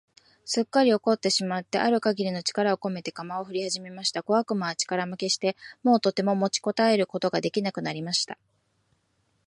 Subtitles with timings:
[0.45, 4.23] すっかり怒ってしまってある限りの力をこめて、鎌をふりはじました。
[4.23, 8.39] 小悪魔は力負けして、もうとても持ちこたえることが出来なくなりました。